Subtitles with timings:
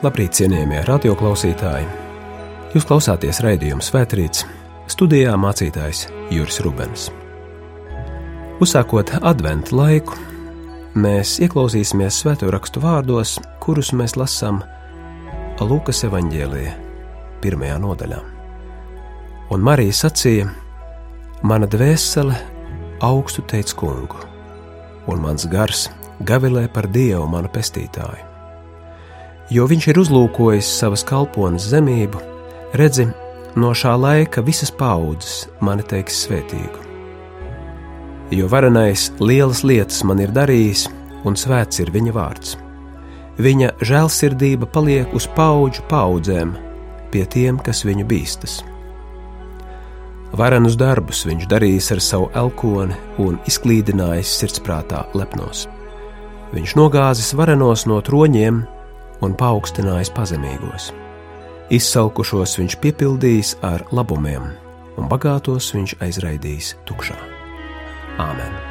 [0.00, 1.84] Labrīt, cienījamie radioklausītāji!
[2.72, 4.46] Jūs klausāties raidījuma Svētrīts,
[4.88, 7.10] studijā mācītājs Juris Rubens.
[8.64, 10.16] Uzsākot adventu laiku,
[10.96, 14.62] mēs ieklausīsimies svēto rakstu vārdos, kurus mēs lasām
[15.60, 16.72] Lūkas evanģēlijā,
[17.44, 18.22] pirmajā nodaļā.
[19.52, 20.48] Un Marija sacīja:
[21.44, 22.40] Mana dvēsele
[23.04, 24.24] augstu teic kungu,
[25.12, 25.90] un mans gars
[26.24, 28.29] gavilē par Dievu manu pestītāju.
[29.50, 32.20] Jo viņš ir uzlūkojis savas kalpones zemību,
[32.78, 33.08] redzi,
[33.58, 36.86] no šā laika visas paudzes mani teiks svētīgu.
[38.30, 40.86] Jo varenais lielas lietas man ir darījis,
[41.26, 42.54] un svēts ir viņa vārds.
[43.42, 46.54] Viņa žēlsirdība paliek uz paudžu paudzēm
[47.10, 48.60] pie tiem, kas viņu bīstas.
[50.30, 55.66] Varenus darbus viņš darījis ar savu elkoni un izklīdinājis sirdsprātā lepnos.
[56.54, 58.62] Viņš nogāzis varenos no troņiem
[59.24, 60.90] un paaugstinājis pazemīgos.
[61.70, 64.50] Izsalkušos viņš piepildījis ar labumiem,
[64.98, 67.18] un bagātos viņš aizraidījis tukšā.
[68.20, 68.69] Āmen!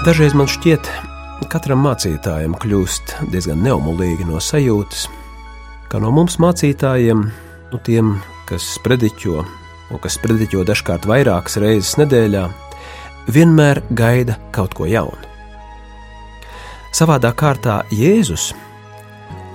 [0.00, 0.86] Dažreiz man šķiet,
[1.42, 5.02] ka katram mācītājam kļūst diezgan neumolīgi no sajūtas,
[5.92, 7.26] ka no mums mācītājiem,
[7.68, 8.14] nu tiem,
[8.48, 9.42] kas sprediķo,
[9.92, 12.46] un kas sprediķo dažkārt vairākas reizes nedēļā,
[13.28, 15.20] vienmēr gaida kaut ko jaunu.
[16.96, 18.54] Savādā kārtā Jēzus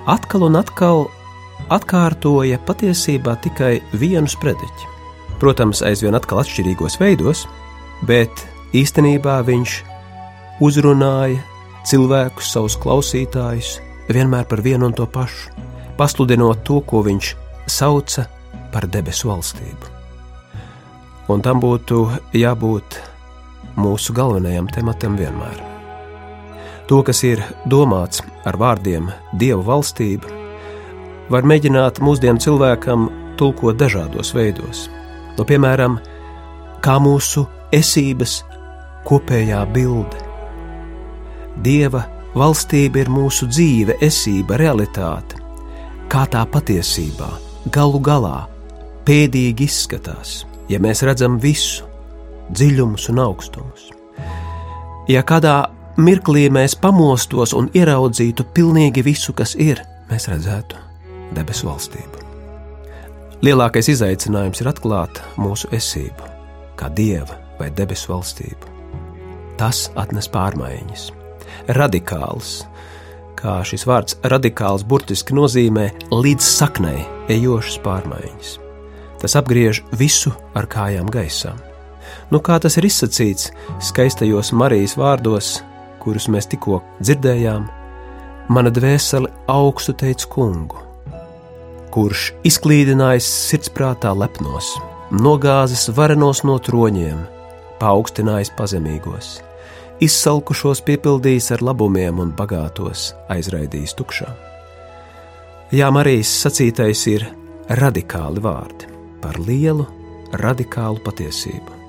[0.06, 1.08] atkal un atkal
[1.74, 4.94] atkārtoja patiesībā tikai vienu sprediķi.
[5.42, 7.48] Protams, aizvien atkal atšķirīgos veidos,
[8.06, 8.46] bet
[8.78, 9.82] īstenībā viņš
[10.64, 11.42] uzrunāja
[11.86, 13.80] cilvēkus, savus klausītājus,
[14.10, 15.52] vienmēr par vienu un to pašu,
[15.98, 17.34] pasludinot to, ko viņš
[17.68, 18.28] sauca
[18.74, 19.94] par debesu valstību.
[21.32, 22.06] Un tam būtu
[22.38, 23.00] jābūt
[23.82, 25.62] mūsu galvenajam tematam vienmēr.
[26.86, 30.30] To, kas ir domāts ar vārdiem Dieva valstība,
[31.34, 33.08] var mēģināt mūsdienu cilvēkam
[33.40, 34.86] tulkot dažādos veidos.
[35.36, 35.98] No, piemēram,
[36.86, 38.44] kā mūsu esības
[39.10, 40.25] kopējā bilde,
[41.64, 42.04] Dieva
[42.36, 45.40] valstība ir mūsu dzīve, esība, realitāte,
[46.12, 47.30] kā tā patiesībā,
[47.72, 48.46] galu galā,
[49.08, 51.88] pēdīgi izskatās, ja mēs redzam visu,
[52.52, 53.88] dziļumus un augstumus.
[55.10, 55.64] Ja kādā
[55.98, 60.82] mirklī mēs pamostos un ieraudzītu pilnīgi visu, kas ir, mēs redzētu
[61.38, 62.24] debesu valstību.
[63.46, 66.32] Lielākais izaicinājums ir atklāt mūsu esību,
[66.80, 68.74] kā dieva vai debesu valstību.
[69.60, 71.12] Tas atnes pārmaiņas
[71.74, 72.64] radikāls.
[73.36, 78.52] Kā šis vārds radikāls burtiski nozīmē līdz saknei ejošas pārmaiņas.
[79.22, 81.56] Tas apgriež visu ar kājām gaisā.
[82.32, 83.52] Nu, kā tas ir izsacīts
[83.84, 85.60] skaistajos Marijas vārdos,
[86.02, 87.68] kurus mēs tikko dzirdējām,
[88.50, 90.82] mana dvēsele augstu teica kungu,
[91.94, 94.70] kurš izklīdinājis sirdsprātā lepnos,
[95.14, 97.26] nogāzis varenos no troņiem,
[97.82, 99.36] paaugstinājis pazemīgos
[100.04, 104.30] izsalkušos piepildījis ar labumiem un bagātos aizraidījis tukšā.
[105.76, 107.26] Jā, Marijas sacītais ir
[107.80, 108.90] radikāli vārdi
[109.24, 109.88] par lielu,
[110.38, 111.80] radikālu patiesību,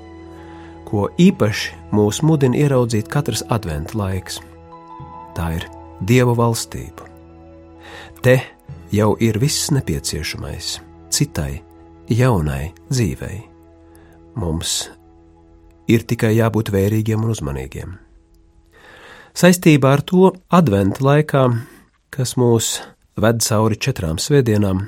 [0.89, 4.41] ko īpaši mūs mudina ieraudzīt katrs adventa laiks.
[5.37, 5.69] Tā ir
[6.07, 7.09] Dieva valstība.
[8.21, 8.37] Te
[8.93, 10.77] jau ir viss nepieciešamais
[11.13, 11.63] citai,
[12.13, 13.39] jaunai dzīvei.
[14.37, 14.91] Mums
[15.89, 17.95] ir tikai jābūt vērīgiem un uzmanīgiem.
[19.37, 21.43] Saistībā ar to adventa laikā,
[22.09, 22.79] kas mūs
[23.21, 24.79] ved cauri četrām svētdienām,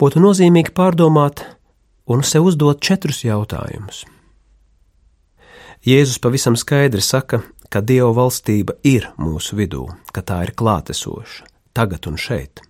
[0.00, 1.42] būtu nozīmīgi pārdomāt
[2.08, 4.06] un sev uzdot četrus jautājumus.
[5.84, 11.44] Jēzus pavisam skaidri saka, ka Dieva valstība ir mūsu vidū, ka tā ir klātesoša,
[11.76, 12.64] tagad un šeit.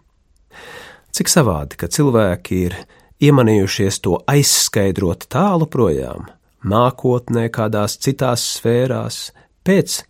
[1.15, 2.79] Cik savādi, ka cilvēki ir
[3.23, 6.27] iemanījušies to aizskaidrot tālu projām,
[6.67, 9.29] nākotnē, kādās citās sfērās,
[9.63, 10.01] pēc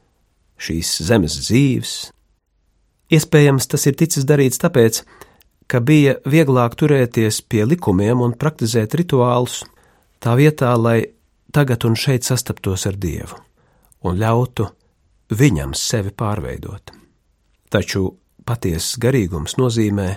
[0.61, 1.95] šīs zemes dzīves.
[3.11, 5.03] Iespējams, tas ir ticis darīts tāpēc,
[5.71, 9.63] ka bija vieglāk turēties pie likumiem un praktizēt rituālus,
[10.23, 11.13] tā vietā, lai
[11.55, 13.41] tagad un šeit sastaptos ar Dievu
[14.07, 14.67] un ļautu
[15.37, 16.93] viņam sevi pārveidot.
[17.71, 18.07] Taču
[18.47, 20.09] patiesas garīgums nozīmē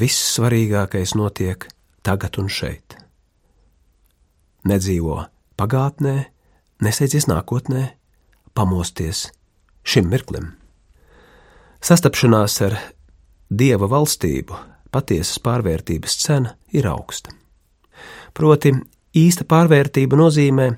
[0.00, 1.68] viss svarīgākais notiek
[2.06, 2.96] tagad un šeit.
[4.66, 5.20] Nedzīvo
[5.56, 6.16] pagātnē,
[6.82, 7.84] nesēdzies nākotnē,
[8.56, 9.28] pamosties
[9.86, 10.50] šim mirklim.
[11.82, 12.76] Sastapšanās ar
[13.50, 14.58] dieva valstību
[14.92, 17.30] patiesas pārvērtības cena ir augsta.
[18.36, 18.72] Proti,
[19.16, 20.68] īsta pārvērtība nozīmē,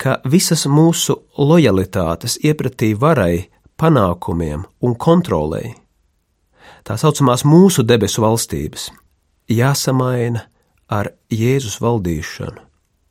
[0.00, 5.74] ka visas mūsu lojalitātes iepratī varai, panākumiem un kontrolei,
[6.86, 8.88] tā saucamās mūsu debesu valstības,
[9.50, 10.46] jāsamaina
[10.88, 12.62] ar Jēzus valdīšanu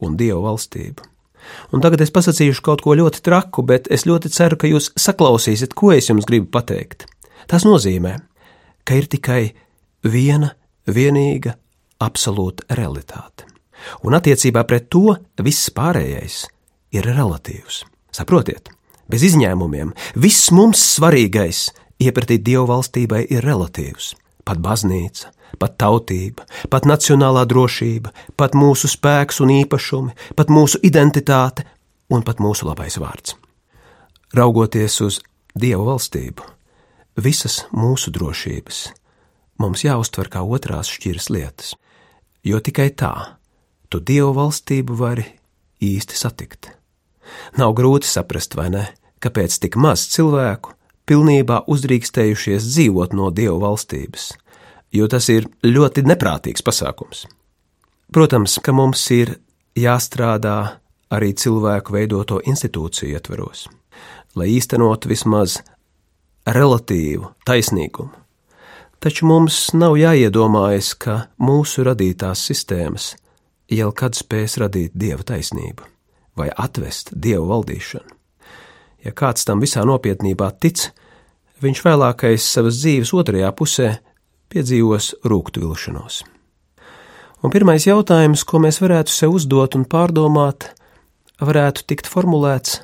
[0.04, 1.13] un Dieva valstību.
[1.74, 5.76] Un tagad es pasakīšu kaut ko ļoti traku, bet es ļoti ceru, ka jūs saklausīsiet,
[5.78, 7.08] ko es jums gribu pateikt.
[7.50, 8.18] Tas nozīmē,
[8.88, 9.42] ka ir tikai
[10.08, 10.54] viena,
[10.88, 11.56] vienīga,
[12.04, 13.48] absolūta realitāte.
[14.08, 16.44] Un attiecībā pret to viss pārējais
[16.96, 17.84] ir relatīvs.
[18.14, 18.70] Saprotiet,
[19.10, 21.70] bez izņēmumiem, viss mums svarīgais
[22.04, 24.14] iepratī Dieva valstībai ir relatīvs.
[24.44, 31.66] Pat baznīca, pat tautība, pat nacionālā drošība, pat mūsu spēks un īpašumi, pat mūsu identitāte
[32.14, 33.38] un pat mūsu labais vārds.
[34.34, 35.22] Raugoties uz
[35.54, 36.46] Dieva valstību,
[37.22, 38.88] visas mūsu drošības
[39.62, 41.74] mums jāuztver kā otrās šķiras lietas,
[42.44, 43.14] jo tikai tā
[43.90, 45.26] tu Dieva valstību vari
[45.84, 46.72] īsti satikt.
[47.58, 48.88] Nav grūti saprast, vai ne,
[49.24, 50.74] kāpēc tik maz cilvēku
[51.10, 54.32] pilnībā uzdrīkstējušies dzīvot no Dieva valstības,
[54.94, 57.26] jo tas ir ļoti neprātīgs pasākums.
[58.14, 59.36] Protams, ka mums ir
[59.76, 60.58] jāstrādā
[61.14, 63.68] arī cilvēku veidoto institūciju ietveros,
[64.38, 65.60] lai īstenotu vismaz
[66.46, 68.14] relatīvu taisnīgumu.
[69.04, 73.10] Taču mums nav jāiedomājas, ka mūsu radītās sistēmas
[73.68, 75.90] jau kad spēs radīt dieva taisnību
[76.40, 78.16] vai atvest dievu valdīšanu.
[79.04, 80.86] Ja kāds tam visā nopietnībā tic,
[81.64, 83.90] viņš vēlākais savas dzīves otrajā pusē
[84.54, 86.22] piedzīvos vilšanos.
[87.44, 90.70] Un pirmais jautājums, ko mēs varētu sev uzdot un pārdomāt,
[91.44, 92.80] varētu tikt formulēts,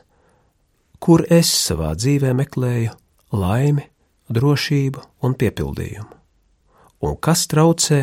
[1.00, 2.92] kur es savā dzīvē meklēju
[3.39, 3.86] laimi,
[4.30, 6.12] drošību un piepildījumu,
[7.07, 8.01] un kas traucē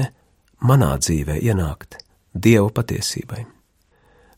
[0.64, 2.00] manā dzīvē ienākt
[2.36, 3.46] Dieva patiesībai.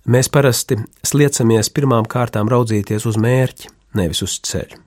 [0.08, 4.78] Mēs parasti sliecamies pirmām kārtām raudzīties uz mērķi, nevis uz ceļu.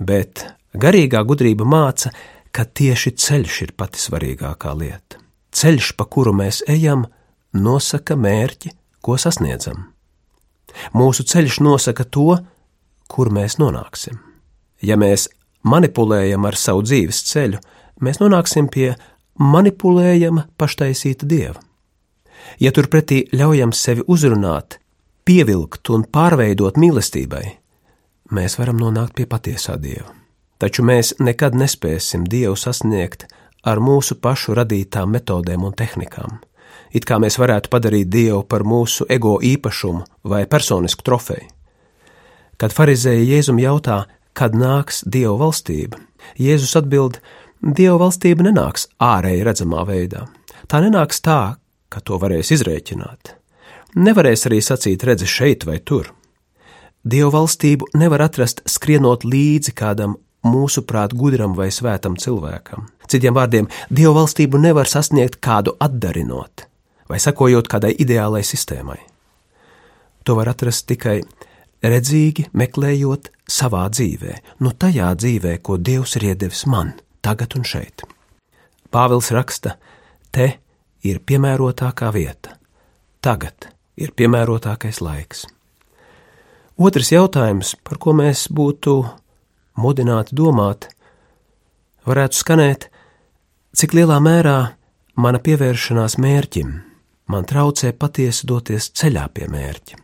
[0.00, 0.44] Bet
[0.76, 2.12] garīgā gudrība māca,
[2.52, 5.20] ka tieši ceļš ir pati svarīgākā lieta.
[5.52, 7.06] Ceļš, pa kuru mēs ejam,
[7.52, 8.72] nosaka mērķi,
[9.04, 9.88] ko sasniedzam.
[10.96, 12.36] Mūsu ceļš nosaka to,
[13.08, 14.20] kur mēs nonāksim.
[14.80, 15.28] Ja mēs
[15.68, 17.60] manipulējam ar savu dzīves ceļu,
[18.04, 18.94] mēs nonāksim pie
[19.40, 21.60] manipulējama, paštaisīta dieva.
[22.60, 24.80] Ja turpretī ļaujam sevi uzrunāt,
[25.28, 27.44] pievilkt un pārveidot mīlestībai,
[28.32, 30.21] mēs varam nonākt pie patiesā dieva
[30.62, 33.26] taču mēs nekad nespēsim Dievu sasniegt
[33.66, 36.38] ar mūsu pašu radītām metodēm un tehnikām.
[36.94, 41.48] It kā mēs varētu padarīt Dievu par mūsu ego īpašumu vai personisku trofeju.
[42.60, 44.04] Kad farizēji Jēzum jautā,
[44.38, 45.98] kad nāks Dieva valstība,
[46.38, 47.18] Jēzus atbild:
[47.62, 50.28] Dieva valstība nenāks ārēji redzamā veidā.
[50.70, 51.56] Tā nenāks tā,
[51.90, 53.34] ka to varēs izrēķināt.
[53.98, 56.12] Nevarēs arī sacīt, redzi šeit vai tur.
[57.02, 60.14] Dievu valstību nevar atrast skrienot līdzi kādam
[60.46, 62.88] mūsuprāt, gudram vai svētam cilvēkam.
[63.08, 66.66] Citiem vārdiem, dievu valstību nevar sasniegt kādu atdarinot
[67.12, 68.96] vai sakojot kādai ideālai sistēmai.
[70.24, 71.18] To var atrast tikai
[71.84, 78.06] redzīgi, meklējot savā dzīvē, nu tajā dzīvē, ko Dievs ir iedevis man, tagad un šeit.
[78.92, 79.74] Pāvils raksta,
[80.32, 80.54] te
[81.04, 82.56] ir piemērotākā vieta,
[83.20, 83.68] tagad
[84.00, 85.44] ir piemērotākais laiks.
[86.80, 89.02] Otrs jautājums, par ko mēs būtu
[89.78, 90.88] mudināti domāt,
[92.08, 92.88] varētu skanēt,
[93.76, 94.56] cik lielā mērā
[95.16, 96.72] mana pievēršanās mērķim
[97.32, 99.98] man traucē patiesi doties ceļā pie mērķa.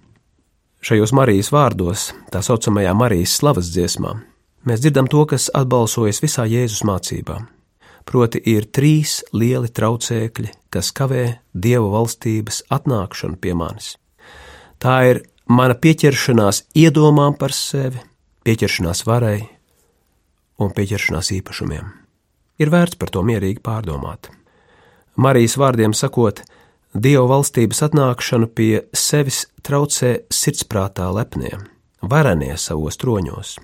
[0.89, 4.15] Šajos Marijas vārdos, tā saucamajā Marijas slavas dziesmā,
[4.69, 7.41] mēs dzirdam to, kas atbalsojas visā Jēzus mācībā.
[8.09, 13.97] Proti, ir trīs lieli traucēkļi, kas kavē Dieva valstības atnākšanu pie manis.
[14.81, 15.21] Tā ir
[15.51, 18.01] mana pieķeršanās iedomām par sevi,
[18.49, 19.43] pieķeršanās varai,
[20.59, 21.88] un pieķeršanās īpašumiem.
[22.59, 24.31] Ir vērts par to mierīgi pārdomāt.
[25.19, 26.43] Marijas vārdiem sakot,
[26.97, 31.53] Dieva valstības atnākšanu pie sevis traucē sirdsprātā lepnie,
[32.00, 33.59] varenie savos troņos,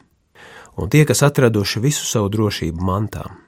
[0.77, 3.41] un tie, kas atraduši visu savu drošību mantām.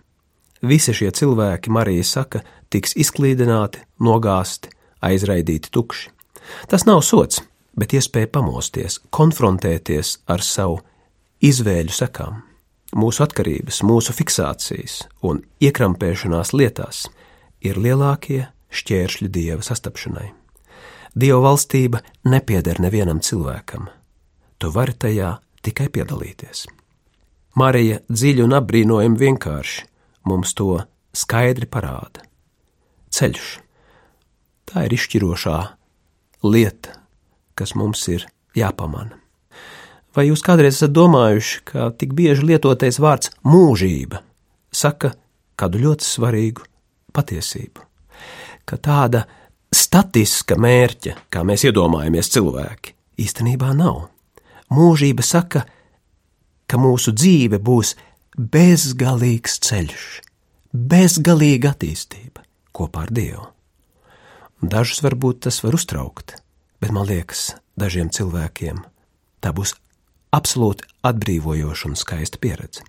[0.64, 2.40] Visi šie cilvēki, Marija saka,
[2.72, 4.72] tiks izklīdināti, nogāzti,
[5.04, 6.08] aizraidīti tukši.
[6.72, 7.44] Tas nav sots,
[7.76, 10.80] bet iespēja pamosties, konfrontēties ar savu
[11.44, 12.45] izvēļu sekām
[12.94, 17.06] mūsu atkarības, mūsu fiksācijas un iekrampēšanās lietās
[17.64, 20.30] ir lielākie šķēršļi dieva sastapšanai.
[21.16, 23.88] Dieva valstība nepieder nevienam cilvēkam.
[24.60, 26.66] Tu vari tajā tikai piedalīties.
[27.56, 29.86] Marija dziļi un apbrīnojami vienkārši
[30.28, 30.76] mums to
[31.16, 32.20] skaidri parāda.
[33.16, 33.46] Ceļš.
[34.66, 35.58] Tā ir izšķirošā
[36.44, 36.98] lieta,
[37.56, 38.26] kas mums ir
[38.58, 39.16] jāpamana.
[40.16, 44.22] Vai jūs kādreiz esat domājuši, ka tik bieži lietotais vārds mūžība
[44.72, 45.12] saka
[45.60, 46.64] kādu ļoti svarīgu
[47.12, 47.84] patiesību?
[48.64, 49.26] Ka tāda
[49.68, 54.06] statiska mērķa, kā mēs iedomājamies cilvēki, īstenībā nav.
[54.72, 55.66] Mūžība saka,
[56.66, 57.92] ka mūsu dzīve būs
[58.36, 60.08] bezgalīgs ceļš,
[60.72, 62.42] bezgalīga attīstība
[62.72, 63.46] kopā ar Dievu.
[64.64, 66.38] Dažus varbūt tas var uztraukt,
[66.80, 68.80] bet man liekas, dažiem cilvēkiem
[69.44, 69.76] tā būs
[70.34, 72.84] absolūti atbrīvojoša un skaista pieredze.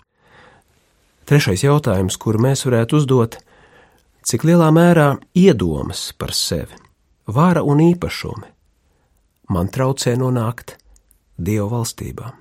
[1.27, 3.39] Trešais jautājums, kuru mēs varētu uzdot,
[4.24, 6.77] cik lielā mērā iedomas par sevi,
[7.27, 8.53] vāra un īpašumi
[9.50, 10.75] man traucē nonākt
[11.38, 12.32] Dieva valstībā.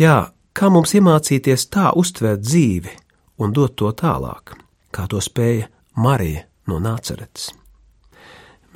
[0.00, 0.16] Jā,
[0.56, 2.94] kā mums iemācīties tā uztvert dzīvi
[3.42, 4.56] un dot to tālāk,
[4.90, 5.68] kā to spēja
[6.00, 7.52] Marija no Nāceretes.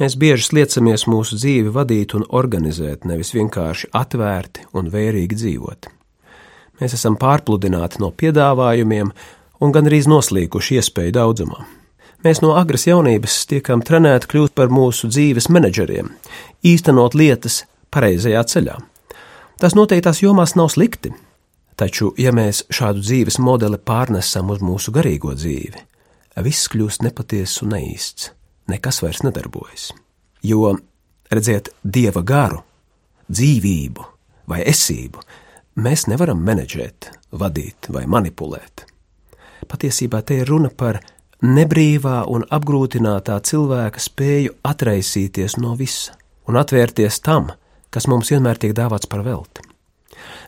[0.01, 5.91] Mēs bieži sliecamies mūsu dzīvi vadīt un organizēt, nevis vienkārši atvērti un vērīgi dzīvot.
[6.81, 9.11] Mēs esam pārpludināti no piedāvājumiem
[9.61, 11.67] un gandrīz noslīkuši iespēju daudzumā.
[12.25, 16.09] Mēs no agras jaunības tiekam trenēti kļūt par mūsu dzīves menedžeriem,
[16.65, 18.81] īstenot lietas pareizajā ceļā.
[19.61, 21.13] Tas noteiktās jomās nav slikti,
[21.77, 25.89] taču, ja mēs šādu dzīves modeli pārnesam uz mūsu garīgo dzīvi,
[26.41, 28.33] viss kļūst nepatiess un neīsts,
[28.71, 29.91] nekas vairs nedarbojas.
[30.47, 30.77] Jo,
[31.31, 32.63] redziet, dieva garu,
[33.31, 34.07] dzīvību
[34.51, 35.23] vai esību
[35.81, 38.87] mēs nevaram menedžēt, vadīt vai manipulēt.
[39.71, 40.99] Patiesībā te ir runa par
[41.47, 46.17] nebrīvā un apgrūtinātā cilvēka spēju atraisīties no visa
[46.51, 47.53] un atvērties tam,
[47.91, 49.63] kas mums vienmēr tiek dāvāts par velti.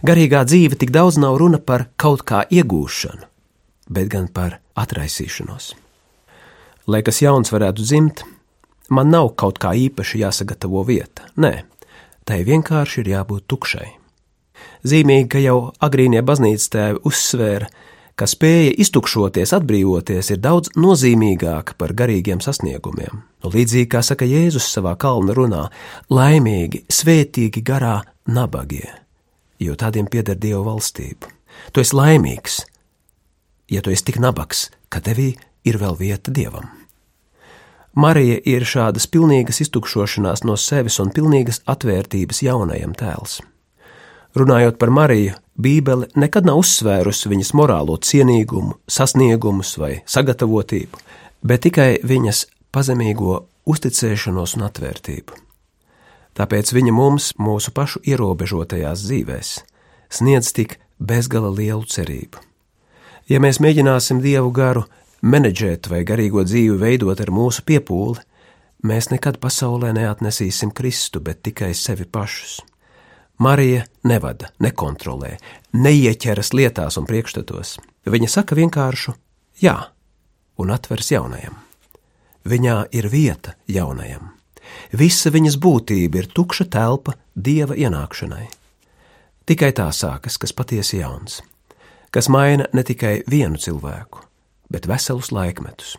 [0.02, 3.28] Garīgā dzīve tik daudz nav runa par kaut kā iegūšanu,
[3.94, 5.72] bet gan par atraisīšanos.
[6.86, 8.24] Lai kas jauns varētu dzimt,
[8.90, 11.28] man nav kaut kā īpaši jāsagatavo vieta.
[11.38, 11.52] Nē,
[12.26, 13.88] tai vienkārši ir jābūt tukšai.
[14.86, 17.68] Zīmīgi, ka jau agrīnie baznīcas tēvi uzsvēra,
[18.18, 23.22] ka spēja iztukšoties, atbrīvoties ir daudz nozīmīgāka par garīgiem sasniegumiem.
[23.42, 25.62] Nu, līdzīgi kā saka Jēzus savā kalna runā,
[26.10, 28.90] laimīgi, svētīgi garā nabagie,
[29.62, 31.30] jo tādiem pieder Dieva valstība.
[31.72, 32.60] Tu esi laimīgs,
[33.70, 35.32] ja tu esi tik nabaks, ka tevī
[35.64, 36.68] ir vēl vieta Dievam.
[37.92, 43.40] Marija ir šādas pilnīgas iztukšošanās no sevis un pilnīgas atvērtības jaunajam tēls.
[44.32, 51.00] Runājot par Mariju, Bībele nekad nav uzsvērusi viņas morālo cienīgumu, sasniegumus vai sagatavotību,
[51.44, 55.36] bet tikai viņas pazemīgo uzticēšanos un atvērtību.
[56.32, 59.50] Tāpēc viņa mums, mūsu pašu ierobežotajās dzīvēs,
[60.08, 62.40] sniedz tik bezgala lielu cerību.
[63.28, 64.86] Ja mēs mēģināsim dievu garu
[65.22, 68.20] menedžēt vai garīgo dzīvi veidot ar mūsu piepūli,
[68.86, 72.60] mēs nekad pasaulē neatnesīsim Kristu, bet tikai sevi pašus.
[73.42, 75.36] Marija nevada, nekontrolē,
[75.74, 77.78] neieķeras lietās un priekšstatos.
[78.06, 79.14] Viņa saka vienkāršu
[79.62, 79.76] jā
[80.58, 81.56] un atveras jaunajam.
[82.46, 84.32] Viņā ir vieta jaunajam.
[84.98, 88.46] Visa viņas būtība ir tukša telpa dieva ienākšanai.
[89.46, 91.40] Tikai tā sākas, kas patiesi jauns,
[92.14, 94.22] kas maina ne tikai vienu cilvēku,
[94.72, 95.96] bet veselus laikmetus.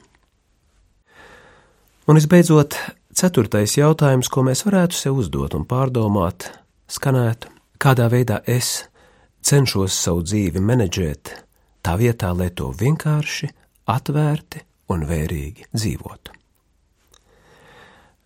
[2.09, 2.75] Un visbeidzot,
[3.15, 6.49] ceturtais jautājums, ko mēs varētu sev uzdot un pārdomāt,
[6.91, 7.47] skanētu,
[7.79, 8.89] kādā veidā es
[9.43, 11.31] cenšos savu dzīvi menedžēt,
[11.83, 13.49] tā vietā, lai to vienkārši,
[13.87, 16.35] atvērti un vērīgi dzīvotu.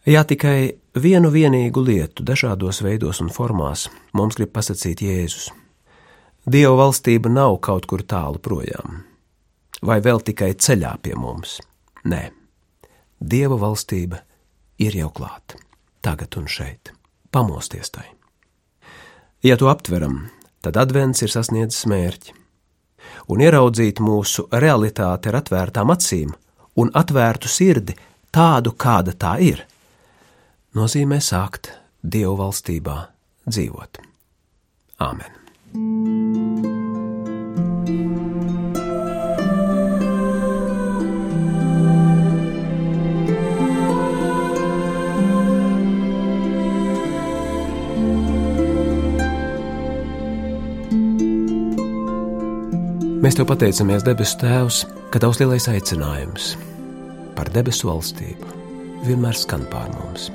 [0.07, 5.49] Jā, tikai vienu vienīgu lietu dažādos veidos un formās mums grib pasakīt Jēzus.
[6.47, 9.01] Dieva valstība nav kaut kur tālu projām,
[9.81, 11.59] vai vēl tikai ceļā pie mums.
[12.07, 12.29] Nē,
[13.17, 14.19] Dieva valstība
[14.77, 15.57] ir jau klāta,
[16.05, 16.93] tagad un šeit.
[17.31, 18.05] Pamosties tai!
[19.43, 20.27] Ja to aptveram,
[20.61, 22.35] tad advents ir sasniedzis mērķi.
[23.31, 26.33] Un ieraudzīt mūsu realitāti ar atvērtām acīm
[26.77, 27.97] un atvērtu sirdi
[28.33, 29.65] tādu, kāda tā ir,
[30.77, 32.99] nozīmē sākt Dievu valstībā
[33.49, 34.01] dzīvot.
[35.03, 35.46] Āmen!
[53.27, 54.75] Mēs te pateicamies, debesu Tēvs,
[55.11, 56.53] ka Tavs lielais aicinājums
[57.35, 58.51] par debesu valstību
[59.03, 60.29] vienmēr skan pār mums.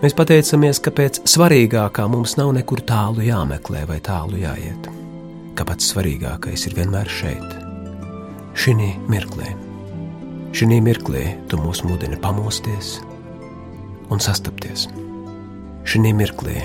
[0.00, 4.88] Mēs pateicamies, ka pēc svarīgākā mums nav nekur tālu jāmeklē vai tālu jāiet,
[5.54, 7.54] ka pats svarīgākais ir vienmēr šeit,
[8.58, 8.74] šī
[9.06, 9.52] mirklī.
[10.58, 12.96] Šī mirklī tu mūs mudini pamosties
[14.10, 14.88] un sastapties.
[15.86, 16.58] Šī mirklī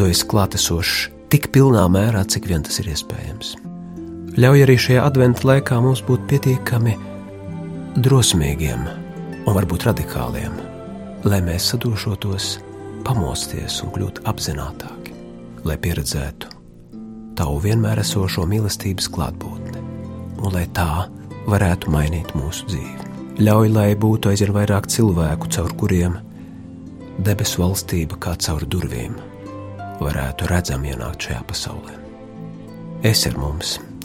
[0.00, 3.52] tu esi klātesošs tik pilnā mērā, cik vien tas ir iespējams.
[4.32, 6.94] Ļauj arī šajā adventu laikā mums būt pietiekami
[8.00, 8.86] drosmīgiem
[9.44, 10.54] un varbūt radikāliem,
[11.28, 12.46] lai mēs sadošotos,
[13.04, 15.12] pamosties un kļūtu apzinātāki,
[15.68, 16.48] lai pieredzētu
[17.36, 19.84] tavu vienmēr esošo mīlestības klātbūtni,
[20.40, 21.04] un lai tā
[21.44, 23.12] varētu mainīt mūsu dzīvi.
[23.44, 26.16] Ļauj, lai būtu aizvien vairāk cilvēku, caur kuriem
[27.20, 29.20] debesu valstība kā caur durvīm
[30.00, 32.00] varētu redzami ienākt šajā pasaulē.
[33.04, 33.76] Es ar mums,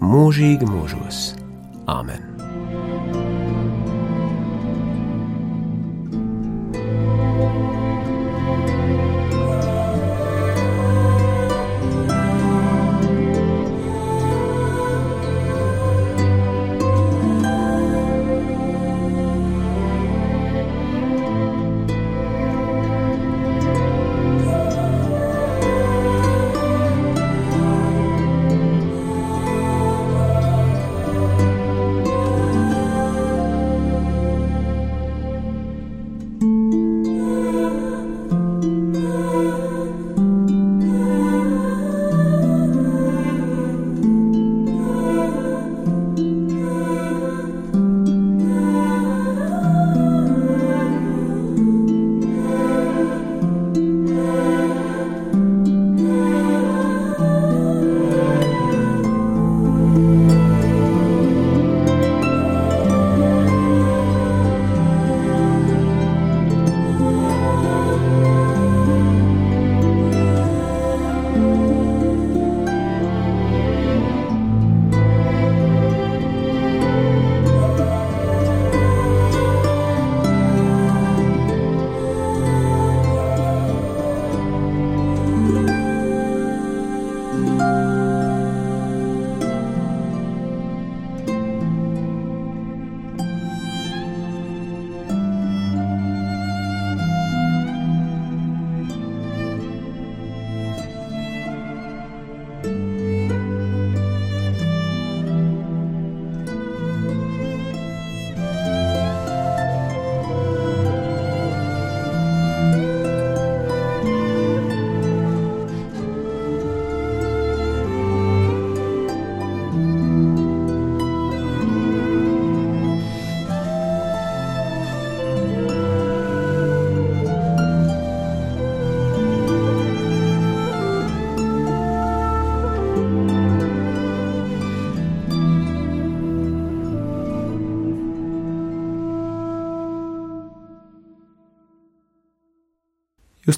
[0.00, 1.22] mūžīgi mūžos.
[1.90, 2.29] Āmen!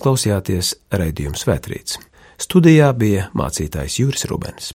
[0.02, 1.98] Klausījāties raidījuma Svētrīts.
[2.42, 4.72] Studijā bija mācītājs Juris Rubens.